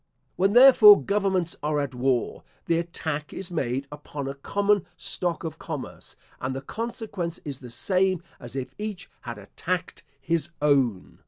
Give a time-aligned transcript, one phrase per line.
[0.35, 5.59] When, therefore, governments are at war, the attack is made upon a common stock of
[5.59, 11.19] commerce, and the consequence is the same as if each had attacked his own.